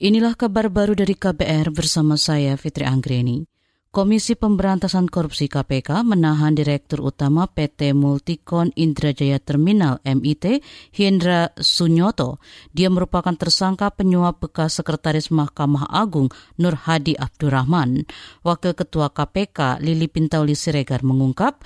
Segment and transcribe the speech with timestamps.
[0.00, 3.44] Inilah kabar baru dari KBR bersama saya Fitri Anggreni.
[3.92, 10.64] Komisi Pemberantasan Korupsi KPK menahan Direktur Utama PT Multikon Indrajaya Terminal MIT,
[10.96, 12.40] Hendra Sunyoto.
[12.72, 18.08] Dia merupakan tersangka penyuap bekas Sekretaris Mahkamah Agung Nur Hadi Abdurrahman.
[18.40, 21.60] Wakil Ketua KPK Lili Pintauli Siregar mengungkap,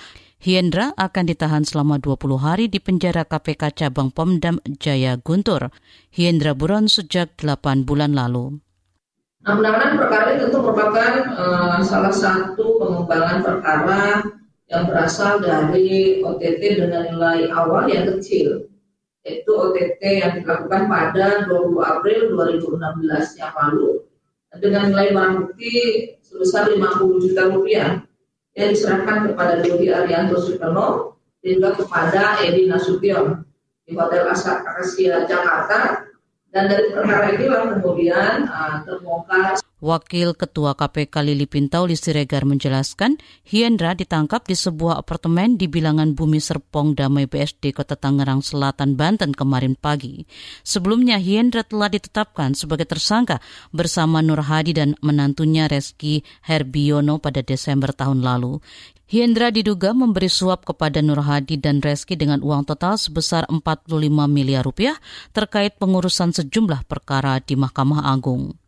[0.45, 5.73] Hendra akan ditahan selama 20 hari di penjara KPK Cabang Pomdam Jaya Guntur.
[6.13, 8.61] Hendra buron sejak 8 bulan lalu.
[9.41, 14.21] Nah, penanganan perkara ini tentu merupakan uh, salah satu pengembangan perkara
[14.69, 18.69] yang berasal dari OTT dengan nilai awal yang kecil,
[19.25, 24.05] yaitu OTT yang dilakukan pada 20 April 2016 yang lalu
[24.61, 25.73] dengan nilai barang bukti
[26.21, 28.05] sebesar 50 juta rupiah
[28.55, 33.43] yang diserahkan kepada Dodi Arianto Sukarno dan juga kepada Edi Nasution
[33.85, 36.09] di Hotel Asia Jakarta.
[36.55, 43.93] Dan dari perkara inilah kemudian uh, terbongkar Wakil Ketua KPK Lili Pintauli Siregar menjelaskan, Hiendra
[43.93, 49.77] ditangkap di sebuah apartemen di bilangan Bumi Serpong Damai BSD Kota Tangerang Selatan, Banten kemarin
[49.77, 50.25] pagi.
[50.65, 53.45] Sebelumnya, Hiendra telah ditetapkan sebagai tersangka
[53.77, 58.65] bersama Nur Hadi dan menantunya Reski Herbiono pada Desember tahun lalu.
[59.05, 63.93] Hiendra diduga memberi suap kepada Nur Hadi dan Reski dengan uang total sebesar 45
[64.33, 64.97] miliar rupiah
[65.37, 68.64] terkait pengurusan sejumlah perkara di Mahkamah Agung.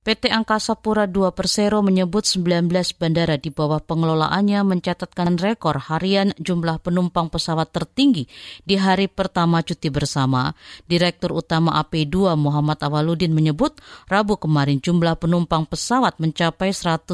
[0.00, 6.80] PT Angkasa Pura II Persero menyebut 19 bandara di bawah pengelolaannya mencatatkan rekor harian jumlah
[6.80, 8.24] penumpang pesawat tertinggi
[8.64, 10.56] di hari pertama cuti bersama.
[10.88, 13.76] Direktur Utama AP2 Muhammad Awaludin menyebut
[14.08, 17.12] Rabu kemarin jumlah penumpang pesawat mencapai 110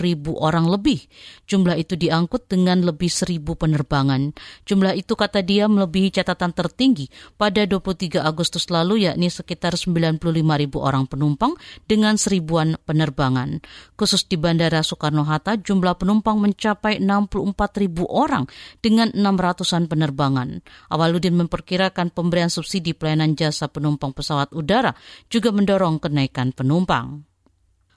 [0.00, 1.04] ribu orang lebih.
[1.44, 4.32] Jumlah itu diangkut dengan lebih seribu penerbangan.
[4.64, 10.80] Jumlah itu kata dia melebihi catatan tertinggi pada 23 Agustus lalu yakni sekitar 95 ribu
[10.80, 13.58] orang penumpang dengan seribuan penerbangan.
[13.98, 18.46] Khusus di Bandara Soekarno-Hatta, jumlah penumpang mencapai 64 ribu orang
[18.78, 20.62] dengan 600-an penerbangan.
[20.94, 24.94] Awaludin memperkirakan pemberian subsidi pelayanan jasa penumpang pesawat udara
[25.26, 27.31] juga mendorong kenaikan penumpang.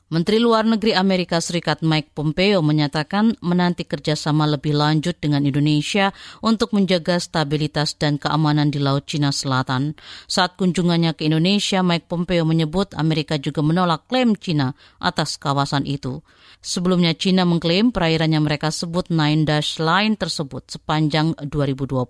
[0.06, 6.14] Menteri Luar Negeri Amerika Serikat Mike Pompeo menyatakan menanti kerjasama lebih lanjut dengan Indonesia
[6.46, 9.98] untuk menjaga stabilitas dan keamanan di Laut Cina Selatan.
[10.30, 16.22] Saat kunjungannya ke Indonesia, Mike Pompeo menyebut Amerika juga menolak klaim Cina atas kawasan itu.
[16.62, 22.06] Sebelumnya Cina mengklaim perairan yang mereka sebut Nine Dash Line tersebut sepanjang 2020.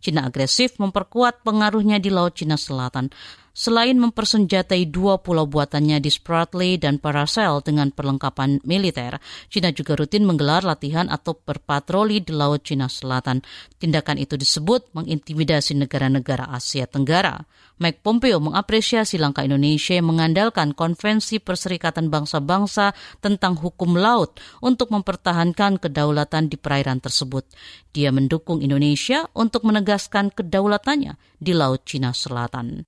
[0.00, 3.12] Cina agresif memperkuat pengaruhnya di Laut Cina Selatan.
[3.58, 9.18] Selain mempersenjatai dua pulau buatannya di Spratly dan Paracel dengan perlengkapan militer,
[9.50, 13.42] China juga rutin menggelar latihan atau berpatroli di Laut Cina Selatan.
[13.82, 17.50] Tindakan itu disebut mengintimidasi negara-negara Asia Tenggara.
[17.82, 25.82] Mike Pompeo mengapresiasi langkah Indonesia yang mengandalkan Konvensi Perserikatan Bangsa-Bangsa tentang hukum laut untuk mempertahankan
[25.82, 27.42] kedaulatan di perairan tersebut.
[27.90, 32.87] Dia mendukung Indonesia untuk menegaskan kedaulatannya di Laut Cina Selatan.